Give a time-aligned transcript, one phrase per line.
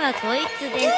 [0.00, 0.94] はこいつです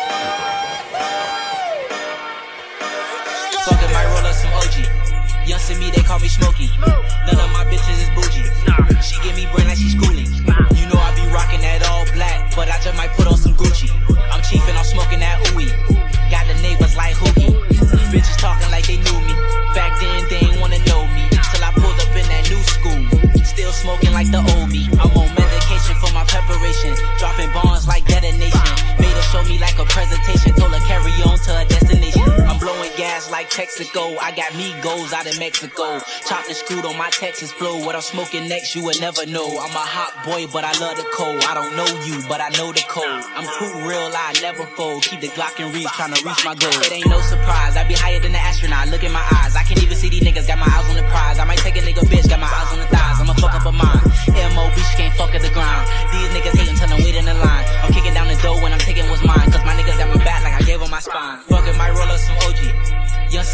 [3.67, 4.83] Fuck it, might roll up some OG.
[5.47, 6.71] Young to me, they call me Smokey.
[6.81, 8.43] None of my bitches is bougie.
[9.03, 10.27] She give me brain like she schooling.
[10.75, 13.55] You know I be rocking that all black, but I just might put on some
[13.55, 13.91] Gucci.
[14.33, 15.71] I'm chief and I'm smoking that ooey.
[16.31, 17.55] Got the neighbors like hooky.
[18.11, 19.35] Bitches talking like they knew me.
[19.75, 21.27] Back then they ain't wanna know me.
[21.31, 22.99] Till I pulled up in that new school.
[23.45, 24.91] Still smoking like the old me.
[24.99, 26.96] I'm on medication for my preparation.
[33.48, 34.18] Like Texaco.
[34.22, 36.00] I got me goals out of Mexico.
[36.28, 37.78] Chopped and screwed on my Texas flow.
[37.86, 39.48] What I'm smoking next, you would never know.
[39.48, 41.44] I'm a hot boy, but I love the cold.
[41.44, 43.24] I don't know you, but I know the code.
[43.36, 45.04] I'm too real, I never fold.
[45.04, 46.74] Keep the Glock and reach, trying to reach my goal.
[46.82, 47.78] It ain't no surprise.
[47.78, 48.90] I be higher than the astronaut.
[48.90, 49.56] Look in my eyes.
[49.56, 49.77] I can't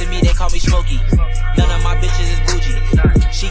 [0.01, 0.97] Me, they call me Smokey.
[1.55, 3.31] None of my bitches is bougie.
[3.31, 3.47] She